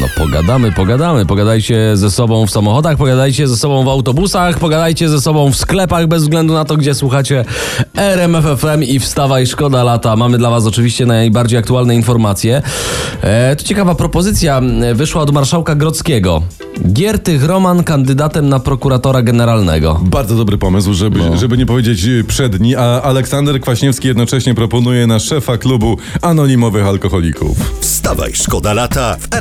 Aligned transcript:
No 0.00 0.06
pogadamy, 0.16 0.72
pogadamy. 0.72 1.26
Pogadajcie 1.26 1.96
ze 1.96 2.10
sobą 2.10 2.46
w 2.46 2.50
samochodach, 2.50 2.96
pogadajcie 2.96 3.48
ze 3.48 3.56
sobą 3.56 3.84
w 3.84 3.88
autobusach, 3.88 4.58
pogadajcie 4.58 5.08
ze 5.08 5.20
sobą 5.20 5.50
w 5.50 5.56
sklepach, 5.56 6.06
bez 6.06 6.22
względu 6.22 6.54
na 6.54 6.64
to, 6.64 6.76
gdzie 6.76 6.94
słuchacie 6.94 7.44
RMFFM 7.96 8.82
i 8.82 9.00
wstawaj, 9.00 9.46
szkoda 9.46 9.84
lata. 9.84 10.16
Mamy 10.16 10.38
dla 10.38 10.50
was 10.50 10.66
oczywiście 10.66 11.06
najbardziej 11.06 11.58
aktualne 11.58 11.94
informacje. 11.94 12.62
E, 13.22 13.56
to 13.56 13.64
ciekawa 13.64 13.94
propozycja 13.94 14.60
wyszła 14.94 15.22
od 15.22 15.32
marszałka 15.32 15.74
Grodzkiego. 15.74 16.42
Giertych 16.92 17.44
Roman 17.44 17.84
kandydatem 17.84 18.48
na 18.48 18.60
prokuratora 18.60 19.22
generalnego. 19.22 20.00
Bardzo 20.02 20.36
dobry 20.36 20.58
pomysł, 20.58 20.94
żeby, 20.94 21.20
żeby 21.38 21.58
nie 21.58 21.66
powiedzieć 21.66 22.04
y, 22.04 22.24
przedni, 22.24 22.76
a 22.76 23.02
Aleksander 23.02 23.60
Kwaśniewski 23.60 24.08
jednocześnie 24.08 24.54
proponuje 24.54 25.06
na 25.06 25.18
szefa 25.18 25.58
klubu 25.58 25.98
anonimowych 26.22 26.86
alkoholików. 26.86 27.56
Wstawaj, 27.80 28.32
szkoda 28.34 28.72
lata 28.72 29.16
w 29.20 29.34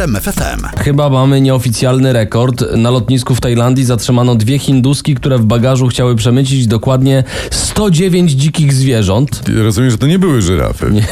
Chyba 0.77 1.09
mamy 1.09 1.41
nieoficjalny 1.41 2.13
rekord. 2.13 2.63
Na 2.76 2.90
lotnisku 2.90 3.36
w 3.36 3.41
Tajlandii 3.41 3.86
zatrzymano 3.86 4.36
dwie 4.36 4.59
hinduski, 4.59 5.16
które 5.16 5.38
w 5.38 5.45
bagażu 5.45 5.88
chciały 5.88 6.16
przemycić 6.16 6.67
dokładnie 6.67 7.23
109 7.52 8.31
dzikich 8.31 8.73
zwierząt. 8.73 9.41
Rozumiem, 9.63 9.91
że 9.91 9.98
to 9.98 10.08
nie 10.08 10.20
były 10.20 10.41
żyrafy. 10.41 10.91
Nie. 10.91 11.05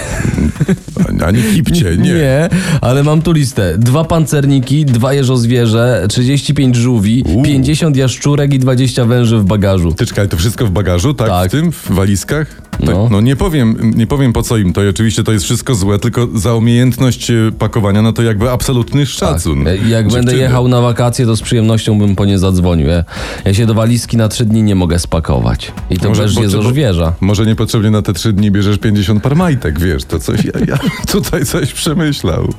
Ani 1.25 1.43
kipcie, 1.43 1.97
nie. 1.97 2.13
Nie, 2.13 2.49
ale 2.81 3.03
mam 3.03 3.21
tu 3.21 3.31
listę. 3.31 3.77
Dwa 3.77 4.03
pancerniki, 4.03 4.85
dwa 4.85 5.13
jeżozwierze, 5.13 6.05
35 6.09 6.75
żółwi, 6.75 7.23
50 7.43 7.97
jaszczurek 7.97 8.53
i 8.53 8.59
20 8.59 9.05
węży 9.05 9.37
w 9.37 9.45
bagażu. 9.45 9.93
Ty 9.93 10.05
czekaj, 10.05 10.29
to 10.29 10.37
wszystko 10.37 10.65
w 10.65 10.71
bagażu, 10.71 11.13
tak? 11.13 11.27
Tak. 11.27 11.49
W 11.49 11.51
tym, 11.51 11.71
w 11.71 11.91
walizkach? 11.91 12.61
Tak, 12.79 12.95
No. 12.95 13.07
no. 13.11 13.21
nie 13.21 13.35
powiem, 13.35 13.91
nie 13.95 14.07
powiem 14.07 14.33
po 14.33 14.43
co 14.43 14.57
im 14.57 14.73
to 14.73 14.83
i 14.83 14.87
oczywiście 14.87 15.23
to 15.23 15.31
jest 15.31 15.45
wszystko 15.45 15.75
złe, 15.75 15.99
tylko 15.99 16.27
za 16.35 16.53
umiejętność 16.55 17.31
e, 17.31 17.35
pakowania, 17.59 18.01
no 18.01 18.13
to 18.13 18.23
jakby 18.23 18.51
absolutny 18.51 19.05
szacun. 19.05 19.67
E, 19.67 19.77
Jak 19.77 20.03
będę 20.03 20.19
Dziewczyny. 20.21 20.37
jechał 20.41 20.67
na 20.67 20.81
wakacje, 20.81 21.25
to 21.25 21.35
z 21.35 21.41
przyjemnością 21.41 21.99
bym 21.99 22.15
po 22.15 22.25
nie 22.25 22.39
zadzwonił. 22.39 22.87
Ja, 22.87 23.03
ja 23.45 23.53
się 23.53 23.65
do 23.65 23.73
walizki 23.73 24.17
na 24.17 24.27
trzy 24.29 24.45
dni 24.45 24.63
nie 24.63 24.75
mogę 24.75 24.99
spakować. 24.99 25.71
I 25.89 25.97
to 25.97 26.09
Może 26.09 26.23
też 26.23 26.35
po- 26.35 26.41
jeżozwierza. 26.41 27.13
Może 27.21 27.45
niepotrzebnie 27.45 27.91
na 27.91 28.01
te 28.01 28.13
trzy 28.13 28.33
dni 28.33 28.51
bierzesz 28.51 28.77
50 28.77 29.23
par 29.23 29.35
majtek, 29.35 29.79
wiesz, 29.79 30.03
to 30.05 30.19
coś, 30.19 30.45
ja, 30.45 30.51
ja 30.67 30.77
tutaj 31.11 31.45
coś 31.45 31.73
przemyślał. 31.73 32.53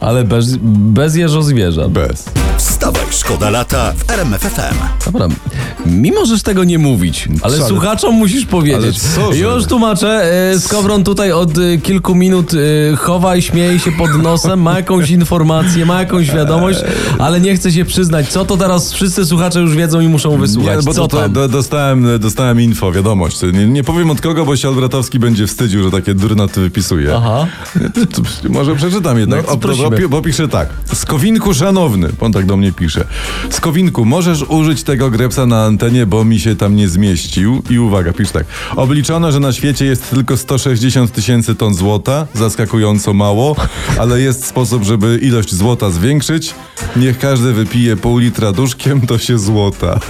Ale 0.00 0.24
bez, 0.24 0.56
bez 0.62 1.16
jeżozwierza. 1.16 1.88
Bez. 1.88 2.24
Szkoda 3.26 3.50
lata 3.50 3.92
w 3.92 4.10
RMFFM. 4.10 4.74
Dobra, 5.06 5.28
mimo 5.86 6.26
żeś 6.26 6.42
tego 6.42 6.64
nie 6.64 6.78
mówić, 6.78 7.28
ale 7.42 7.62
słuchaczom 7.68 8.14
musisz 8.14 8.46
powiedzieć. 8.46 8.82
ale 8.82 8.92
co, 8.92 9.32
że- 9.32 9.38
Już 9.38 9.64
tłumaczę, 9.66 10.32
e, 10.52 10.60
Skowron 10.60 11.04
tutaj 11.04 11.32
od 11.32 11.58
e, 11.58 11.78
kilku 11.78 12.14
minut 12.14 12.50
e, 12.92 12.96
chowa 12.96 13.36
i 13.36 13.42
śmieje 13.42 13.78
się 13.78 13.92
pod 13.92 14.22
nosem, 14.22 14.62
ma 14.62 14.76
jakąś 14.76 15.10
informację, 15.10 15.86
ma 15.86 16.00
jakąś 16.00 16.30
wiadomość, 16.30 16.78
ale 17.18 17.40
nie 17.40 17.56
chce 17.56 17.72
się 17.72 17.84
przyznać. 17.84 18.28
Co 18.28 18.44
to 18.44 18.56
teraz 18.56 18.92
wszyscy 18.92 19.26
słuchacze 19.26 19.60
już 19.60 19.76
wiedzą 19.76 20.00
i 20.00 20.08
muszą 20.08 20.38
wysłuchać. 20.38 20.76
Nie, 20.76 20.82
bo 20.82 20.94
Co 20.94 21.08
to, 21.08 21.18
tam? 21.20 21.32
do, 21.32 21.48
dostałem, 21.48 22.18
dostałem 22.20 22.60
info, 22.60 22.92
wiadomość. 22.92 23.42
Nie, 23.52 23.66
nie 23.66 23.84
powiem 23.84 24.10
od 24.10 24.20
kogo, 24.20 24.44
bo 24.44 24.56
się 24.56 24.68
Albratowski 24.68 25.18
będzie 25.18 25.46
wstydził, 25.46 25.82
że 25.84 25.90
takie 25.90 26.14
durnoty 26.14 26.60
wypisuje. 26.60 27.14
Aha. 27.16 27.46
To, 27.94 28.06
to, 28.06 28.48
może 28.48 28.76
przeczytam 28.76 29.18
jednak. 29.18 29.40
No, 29.40 29.46
to 29.46 29.52
o, 29.52 29.56
prosimy. 29.56 30.00
bo, 30.00 30.08
bo 30.08 30.22
pisze 30.22 30.48
tak. 30.48 30.68
Skowinku 30.94 31.54
szanowny, 31.54 32.08
on 32.20 32.32
tak 32.32 32.46
do 32.46 32.56
mnie 32.56 32.72
pisze. 32.72 33.04
Skowinku, 33.50 34.04
możesz 34.04 34.42
użyć 34.42 34.82
tego 34.82 35.10
grepsa 35.10 35.46
na 35.46 35.64
antenie, 35.64 36.06
bo 36.06 36.24
mi 36.24 36.40
się 36.40 36.56
tam 36.56 36.76
nie 36.76 36.88
zmieścił. 36.88 37.62
I 37.70 37.78
uwaga, 37.78 38.12
pisze 38.12 38.32
tak. 38.32 38.46
Obliczono, 38.76 39.32
że 39.32 39.40
na 39.40 39.52
świecie 39.52 39.84
jest 39.84 40.10
tylko 40.10 40.36
160 40.36 41.12
tysięcy 41.12 41.54
ton 41.54 41.74
złota, 41.74 42.26
zaskakująco 42.34 43.12
mało, 43.12 43.56
ale 43.98 44.20
jest 44.20 44.46
sposób, 44.46 44.84
żeby 44.84 45.18
ilość 45.22 45.54
złota 45.54 45.90
zwiększyć. 45.90 46.54
Niech 46.96 47.18
każdy 47.18 47.52
wypije 47.52 47.96
pół 47.96 48.18
litra 48.18 48.52
duszkiem, 48.52 49.06
to 49.06 49.18
się 49.18 49.38
złota. 49.38 50.00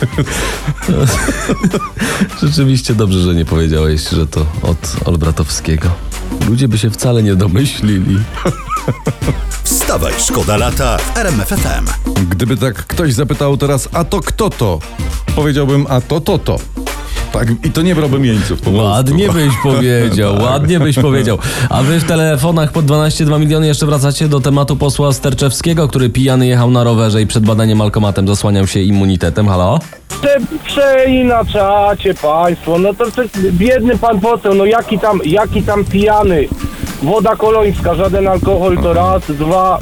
Rzeczywiście 2.42 2.94
dobrze, 2.94 3.20
że 3.20 3.34
nie 3.34 3.44
powiedziałeś, 3.44 4.08
że 4.08 4.26
to 4.26 4.46
od 4.62 4.96
Olbratowskiego. 5.04 5.88
Ludzie 6.48 6.68
by 6.68 6.78
się 6.78 6.90
wcale 6.90 7.22
nie 7.22 7.36
domyślili. 7.36 8.18
Wstawaj, 9.62 10.12
szkoda 10.18 10.56
lata 10.56 10.98
w 10.98 11.16
RMFFM. 11.16 11.86
Gdyby 12.30 12.56
tak 12.56 12.86
ktoś 12.86 13.12
zapytał 13.12 13.56
teraz, 13.56 13.88
a 13.92 14.04
to 14.04 14.20
kto 14.20 14.50
to? 14.50 14.78
Powiedziałbym, 15.36 15.86
a 15.88 16.00
to 16.00 16.20
to 16.20 16.38
to. 16.38 16.58
Tak, 17.32 17.48
i 17.64 17.70
to 17.70 17.82
nie 17.82 17.94
brałbym 17.94 18.24
jeńców 18.24 18.60
po 18.60 18.70
Ładnie 18.70 19.24
prostu. 19.24 19.42
byś 19.44 19.54
powiedział, 19.62 20.34
ładnie 20.42 20.80
byś 20.80 20.96
powiedział. 20.96 21.38
A 21.70 21.82
wy 21.82 22.00
w 22.00 22.04
telefonach 22.04 22.72
po 22.72 22.82
12,2 22.82 23.40
miliony 23.40 23.66
jeszcze 23.66 23.86
wracacie 23.86 24.28
do 24.28 24.40
tematu 24.40 24.76
posła 24.76 25.12
Sterczewskiego, 25.12 25.88
który 25.88 26.10
pijany 26.10 26.46
jechał 26.46 26.70
na 26.70 26.84
rowerze 26.84 27.22
i 27.22 27.26
przed 27.26 27.44
badaniem 27.44 27.80
alkomatem 27.80 28.28
zasłaniał 28.28 28.66
się 28.66 28.80
immunitetem. 28.80 29.48
Halo? 29.48 29.78
Prze, 30.08 30.38
przeinaczacie 30.64 32.14
państwo, 32.14 32.78
no 32.78 32.94
to, 32.94 33.10
to 33.10 33.22
biedny 33.52 33.98
pan 33.98 34.20
poseł, 34.20 34.54
no 34.54 34.64
jaki 34.64 34.98
tam, 34.98 35.20
jaki 35.24 35.62
tam 35.62 35.84
pijany. 35.84 36.48
Woda 37.02 37.36
kolońska, 37.36 37.94
żaden 37.94 38.28
alkohol 38.28 38.78
to 38.78 38.92
raz, 38.92 39.22
dwa, 39.28 39.78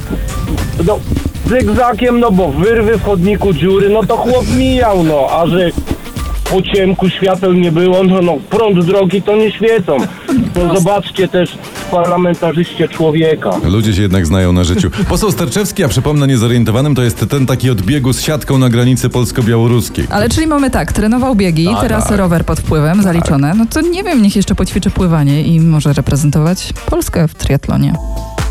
no 0.87 0.99
zygzakiem, 1.47 2.21
no 2.21 2.31
bo 2.31 2.49
wyrwy 2.49 2.99
w 2.99 3.05
chodniku 3.05 3.53
dziury, 3.53 3.89
no 3.89 4.03
to 4.05 4.17
chłop 4.17 4.45
mijał, 4.57 5.05
no, 5.05 5.27
a 5.31 5.47
że 5.47 5.71
po 6.51 6.63
ciemku 6.63 7.09
świateł 7.09 7.53
nie 7.53 7.73
było, 7.73 8.05
no, 8.05 8.23
no 8.23 8.37
prąd 8.51 8.85
drogi 8.87 9.23
to 9.23 9.37
nie 9.37 9.53
świecą. 9.53 9.97
No 10.57 10.75
zobaczcie 10.75 11.29
też 11.29 11.51
w 11.51 11.85
parlamentarzyście 11.91 12.89
człowieka. 12.89 13.51
Ludzie 13.65 13.95
się 13.95 14.03
jednak 14.03 14.27
znają 14.27 14.53
na 14.53 14.65
życiu. 14.65 14.91
Poseł 15.09 15.33
Sterczewski, 15.33 15.85
a 15.85 15.89
przypomnę 15.89 16.27
niezorientowanym, 16.27 16.95
to 16.95 17.03
jest 17.03 17.27
ten 17.31 17.47
taki 17.47 17.71
od 17.71 17.83
biegu 17.83 18.13
z 18.13 18.21
siatką 18.21 18.59
na 18.59 18.69
granicy 18.69 19.09
polsko-białoruskiej. 19.09 20.07
Ale 20.11 20.29
czyli 20.29 20.47
mamy 20.47 20.71
tak, 20.71 20.93
trenował 20.93 21.35
biegi, 21.35 21.67
Tak, 21.67 21.81
teraz 21.81 22.11
rower 22.11 22.45
pod 22.45 22.61
wpływem, 22.61 23.03
zaliczone. 23.03 23.55
No 23.55 23.67
to 23.67 23.81
nie 23.81 24.03
wiem, 24.05 24.23
niech 24.23 24.37
jeszcze 24.37 24.55
poćwiczy 24.55 24.91
pływanie 24.91 25.43
i 25.43 25.61
może 25.61 25.93
reprezentować 25.93 26.73
Polskę 26.91 27.29
w 27.29 27.35
triatlonie. 27.35 27.95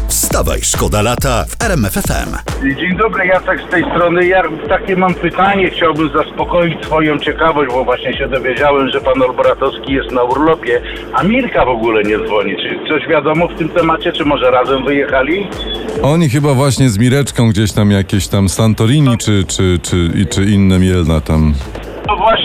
Wstawaj, 0.08 0.60
szkoda 0.62 1.02
lata 1.02 1.46
w 1.50 1.64
RMFFM. 1.64 2.32
Dzień 2.80 2.98
dobry, 2.98 3.26
Jacek 3.28 3.62
z 3.68 3.72
tej 3.72 3.84
strony. 3.84 4.28
Ja 4.28 4.44
takie 4.70 4.96
mam 4.96 5.14
pytanie, 5.14 5.70
chciałbym 5.70 6.10
zaspokoić 6.10 6.86
swoją 6.86 7.20
ciekawość, 7.20 7.72
bo 7.74 7.84
właśnie 7.86 8.18
się 8.18 8.28
dowiedziałem, 8.28 8.90
że 8.90 9.02
pan 9.02 9.22
Olbratowski 9.22 9.94
jest 9.94 10.12
na 10.12 10.24
urlopie, 10.24 10.82
a 11.14 11.24
Mirka 11.24 11.66
w 11.66 11.70
ogóle 11.70 12.04
nie 12.04 12.18
dzwoni. 12.26 12.56
Czy 12.56 12.90
coś 12.90 13.08
wiadomo 13.10 13.48
w 13.48 13.58
tym 13.58 13.70
temacie, 13.70 14.12
czy 14.12 14.26
może 14.26 14.52
razem 14.52 14.86
wyjechali? 14.86 15.48
Oni 16.02 16.30
chyba 16.30 16.54
właśnie 16.54 16.90
z 16.90 16.98
Mireczką 16.98 17.50
gdzieś 17.50 17.72
tam 17.72 17.92
jakieś 17.92 18.28
tam 18.28 18.50
Santorini 18.50 19.18
czy, 19.18 19.44
czy, 19.48 19.80
czy, 19.84 20.10
i- 20.16 20.28
czy 20.28 20.44
inne 20.46 20.80
Mielna 20.80 21.22
tam. 21.22 21.54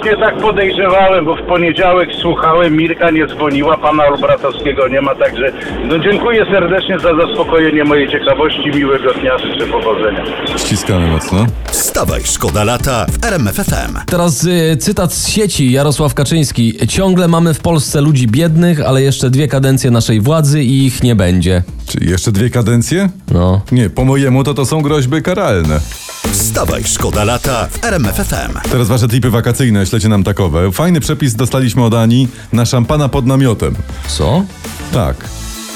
Właśnie 0.03 0.17
tak 0.17 0.39
podejrzewałem, 0.39 1.25
bo 1.25 1.37
w 1.37 1.43
poniedziałek 1.43 2.09
słuchałem, 2.21 2.77
Mirka 2.77 3.11
nie 3.11 3.27
dzwoniła, 3.27 3.77
pana 3.79 4.07
Olbratowskiego 4.07 4.89
nie 4.89 5.01
ma, 5.01 5.15
także 5.15 5.53
no 5.89 5.99
dziękuję 5.99 6.47
serdecznie 6.51 6.99
za 6.99 7.09
zaspokojenie 7.17 7.85
mojej 7.85 8.11
ciekawości. 8.11 8.71
Miłego 8.75 9.15
dnia, 9.15 9.39
życzę 9.39 9.67
powodzenia. 9.67 10.25
Ściskamy 10.59 11.07
mocno. 11.07 11.47
Wstawaj, 11.71 12.21
szkoda 12.25 12.65
lata 12.65 13.07
w 13.09 13.25
RMFFM. 13.25 13.99
Teraz 14.07 14.45
y, 14.45 14.77
cytat 14.77 15.13
z 15.13 15.29
sieci 15.29 15.73
Jarosław 15.73 16.15
Kaczyński. 16.15 16.87
Ciągle 16.89 17.29
mamy 17.29 17.55
w 17.55 17.61
Polsce 17.61 18.01
ludzi 18.01 18.27
biednych, 18.29 18.81
ale 18.81 19.03
jeszcze 19.03 19.31
dwie 19.31 19.49
kadencje 19.49 19.91
naszej 19.91 20.21
władzy 20.21 20.63
i 20.63 20.87
ich 20.87 21.03
nie 21.03 21.15
będzie. 21.17 21.63
Czy 21.87 22.05
jeszcze 22.05 22.33
dwie 22.33 22.51
kadencje? 22.51 23.09
No. 23.33 23.61
Nie, 23.73 23.91
po 23.91 24.05
mojemu 24.05 24.45
to 24.45 24.55
to 24.55 24.65
są 24.65 24.83
groźby 24.83 25.23
karalne. 25.23 25.81
Wstawaj, 26.31 26.84
szkoda 26.84 27.25
lata 27.25 27.69
w 27.71 27.84
RMFFM. 27.84 28.59
Teraz 28.71 28.88
wasze 28.88 29.09
tipy 29.09 29.31
wakacyjne, 29.31 29.87
ślecie 29.87 30.09
nam 30.09 30.25
takowe. 30.25 30.72
Fajny 30.72 31.00
przepis 31.00 31.34
dostaliśmy 31.34 31.84
od 31.84 31.94
Ani 31.94 32.28
na 32.53 32.66
szampana 32.66 33.09
pod 33.09 33.27
namiotem. 33.27 33.74
Co? 34.09 34.45
Tak. 34.92 35.16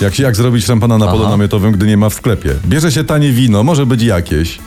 Jak, 0.00 0.18
jak 0.18 0.36
zrobić 0.36 0.64
szampana 0.64 0.98
na 0.98 1.06
polu 1.06 1.22
Aha. 1.22 1.30
namiotowym, 1.30 1.72
gdy 1.72 1.86
nie 1.86 1.96
ma 1.96 2.08
w 2.08 2.14
sklepie? 2.14 2.54
Bierze 2.66 2.92
się 2.92 3.04
tanie 3.04 3.32
wino, 3.32 3.62
może 3.62 3.86
być 3.86 4.02
jakieś. 4.02 4.58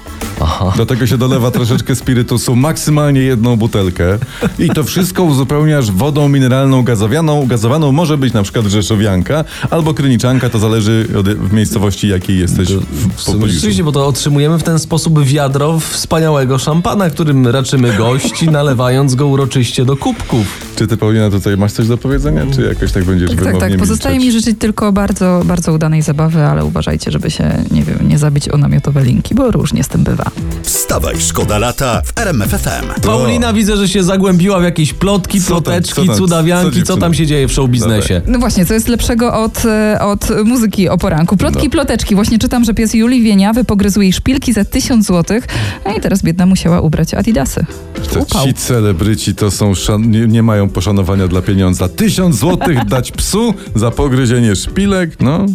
Aha. 0.42 0.74
Do 0.77 0.86
tego 0.86 1.07
się 1.07 1.18
dolewa 1.18 1.51
troszeczkę 1.51 1.95
spirytusu, 1.95 2.56
maksymalnie 2.56 3.21
jedną 3.21 3.56
butelkę. 3.56 4.18
I 4.60 4.69
to 4.69 4.83
wszystko 4.83 5.24
uzupełniasz 5.24 5.92
wodą 5.92 6.30
mineralną 6.30 6.83
gazowaną. 6.83 7.45
Gazowaną 7.48 7.92
może 7.92 8.18
być 8.18 8.33
na 8.33 8.44
przykład 8.44 8.66
rzeszowianka 8.66 9.44
albo 9.69 9.94
kryniczanka, 9.94 10.50
to 10.50 10.60
zależy 10.60 11.07
od 11.19 11.30
w 11.30 11.54
miejscowości, 11.54 12.07
jakiej 12.07 12.39
jesteś 12.39 12.74
w, 12.74 12.80
w 12.81 13.16
W 13.16 13.21
sumie 13.21 13.38
pobliżu. 13.38 13.56
Rzeczywiście, 13.56 13.83
bo 13.83 13.92
to 13.92 14.07
otrzymujemy 14.07 14.60
w 14.60 14.63
ten 14.63 14.80
sposób 14.80 15.24
wiadro 15.24 15.80
wspaniałego 15.80 16.57
szampana, 16.57 17.10
którym 17.10 17.48
raczymy 17.48 17.94
gości, 17.94 18.50
nalewając 18.60 19.16
go 19.16 19.27
uroczyście 19.27 19.86
do 19.86 19.98
kubków. 19.98 20.48
Czy 20.75 20.88
ty, 20.88 20.98
Paulina, 20.98 21.30
tutaj 21.30 21.57
masz 21.57 21.71
coś 21.71 21.88
do 21.88 21.98
powiedzenia, 21.98 22.45
czy 22.56 22.62
jakoś 22.62 22.92
tak 22.92 23.04
będziesz 23.04 23.30
Tak, 23.30 23.38
tak, 23.39 23.48
wymownie 23.48 23.69
tak. 23.69 23.80
Pozostaje 23.80 24.18
mi 24.18 24.24
milczeć? 24.24 24.44
życzyć 24.45 24.60
tylko 24.60 24.92
bardzo, 24.92 25.42
bardzo 25.45 25.74
udanej 25.74 26.01
zabawy, 26.01 26.44
ale 26.44 26.66
uważajcie, 26.66 27.12
żeby 27.12 27.31
się, 27.31 27.63
nie 27.71 27.83
wiem, 27.83 27.98
nie 28.07 28.18
zabić 28.18 28.50
o 28.50 28.57
namiotowe 28.57 29.04
linki, 29.04 29.36
bo 29.36 29.51
różnie 29.51 29.83
z 29.83 29.88
tym 29.88 30.04
bywa. 30.04 30.09
Bywa. 30.10 30.32
Wstawaj, 30.64 31.16
szkoda 31.22 31.58
lata 31.58 32.02
w 32.06 32.20
RMF 32.20 32.50
FM. 32.50 33.02
Paulina 33.02 33.54
widzę, 33.54 33.78
że 33.78 33.88
się 33.88 34.04
zagłębiła 34.04 34.60
w 34.60 34.64
jakieś 34.64 34.94
plotki, 34.94 35.42
Co 35.42 35.48
tam, 35.54 35.64
ploteczki, 35.64 35.94
co 36.02 36.06
tam, 36.08 36.16
cudawianki, 36.18 36.84
co 36.84 36.98
tam 36.98 37.14
się 37.14 37.26
dzieje 37.26 37.48
w 37.48 37.52
show 37.52 37.70
biznesie. 37.70 38.22
No 38.28 38.40
właśnie, 38.40 38.66
co 38.66 38.74
jest 38.74 38.88
lepszego 38.88 39.34
od, 39.44 39.66
e, 39.66 40.00
od 40.02 40.28
muzyki 40.46 40.90
o 40.90 40.98
poranku? 40.98 41.38
Plotki, 41.38 41.64
No. 41.64 41.70
ploteczki. 41.70 42.16
Właśnie 42.16 42.40
czytam, 42.40 42.64
że 42.64 42.74
pies 42.74 42.94
Julii 42.94 43.24
Wieniawy 43.24 43.64
pogryzł 43.64 44.02
jej 44.02 44.14
szpilki 44.14 44.54
za 44.54 44.66
tysiąc 44.66 45.06
złotych, 45.06 45.48
no 45.86 45.96
i 45.98 46.02
teraz 46.02 46.22
biedna 46.24 46.46
musiała 46.46 46.82
ubrać 46.82 47.14
adidasy. 47.14 47.66
Te 48.14 48.20
Upał. 48.20 48.46
Ci 48.46 48.54
celebryci 48.54 49.36
to 49.36 49.52
są 49.52 49.72
szan- 49.76 50.12
nie, 50.12 50.28
nie 50.28 50.44
mają 50.44 50.70
poszanowania 50.70 51.28
dla 51.28 51.42
pieniądza. 51.42 51.90
Tysiąc 51.90 52.36
złotych 52.36 52.86
dać 52.96 53.12
psu 53.12 53.54
za 53.76 53.92
pogryzienie 53.92 54.56
szpilek? 54.56 55.10
No. 55.22 55.46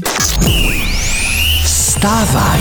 Wstawaj! 1.65 2.61